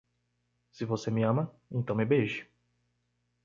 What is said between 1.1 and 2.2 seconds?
me ama, então me